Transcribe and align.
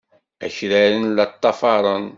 Akraren 0.45 1.03
la 1.15 1.25
ṭṭafaren. 1.31 2.03